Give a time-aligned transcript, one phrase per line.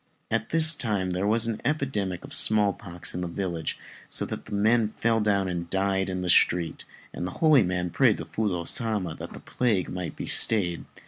[0.31, 3.77] At this time there was an epidemic of small pox in the village,
[4.09, 8.17] so that men fell down and died in the street, and the holy man prayed
[8.17, 10.85] to Fudô Sama that the plague might be stayed.